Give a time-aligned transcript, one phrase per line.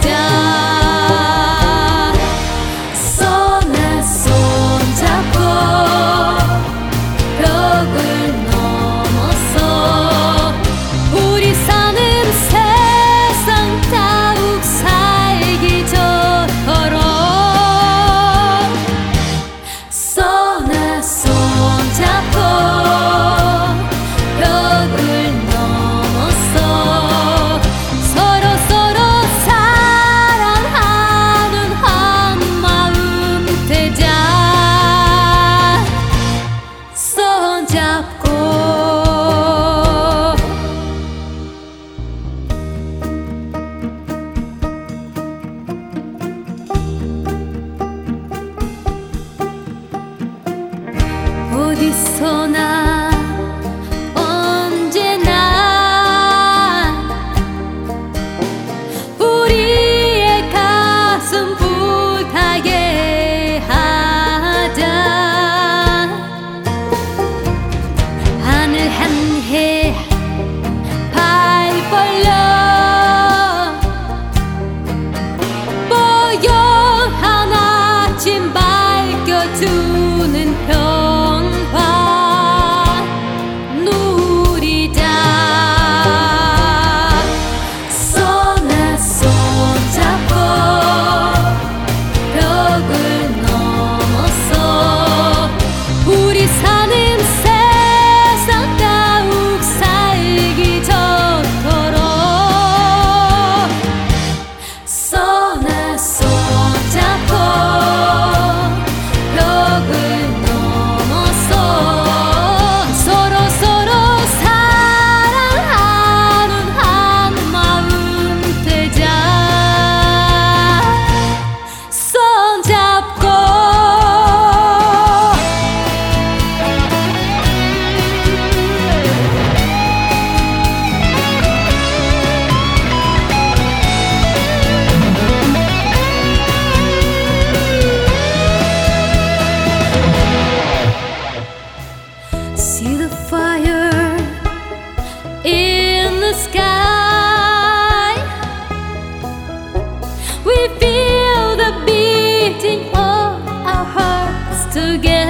[0.00, 0.65] 家。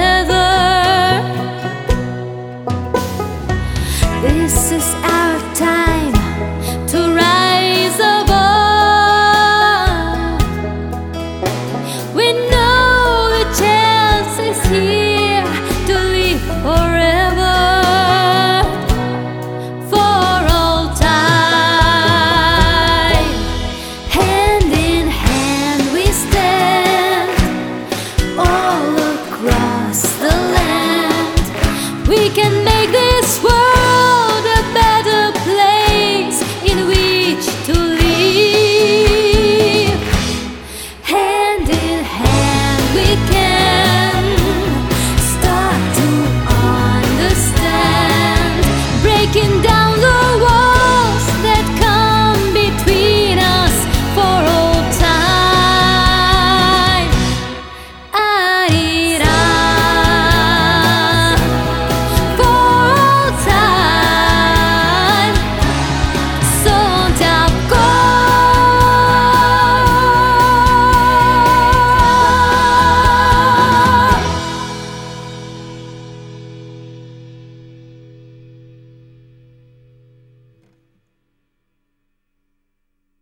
[0.07, 0.46] Together.